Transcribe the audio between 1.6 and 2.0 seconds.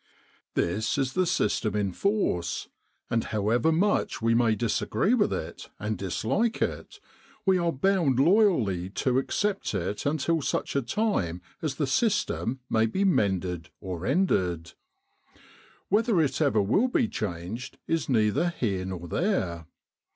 in